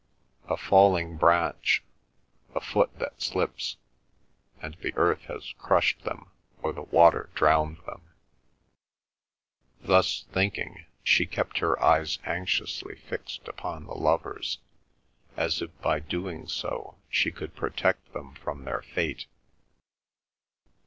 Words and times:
A 0.49 0.57
falling 0.57 1.15
branch, 1.17 1.83
a 2.55 2.59
foot 2.59 2.89
that 2.97 3.21
slips, 3.21 3.77
and 4.59 4.73
the 4.81 4.95
earth 4.95 5.25
has 5.25 5.53
crushed 5.59 6.01
them 6.05 6.31
or 6.63 6.73
the 6.73 6.81
water 6.81 7.29
drowned 7.35 7.77
them. 7.85 8.01
Thus 9.79 10.25
thinking, 10.31 10.87
she 11.03 11.27
kept 11.27 11.59
her 11.59 11.79
eyes 11.79 12.17
anxiously 12.25 12.95
fixed 12.95 13.47
upon 13.47 13.85
the 13.85 13.93
lovers, 13.93 14.57
as 15.37 15.61
if 15.61 15.69
by 15.81 15.99
doing 15.99 16.47
so 16.47 16.97
she 17.07 17.29
could 17.29 17.55
protect 17.55 18.11
them 18.11 18.33
from 18.33 18.63
their 18.65 18.81
fate. 18.81 19.27